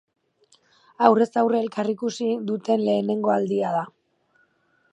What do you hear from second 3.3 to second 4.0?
aldia da.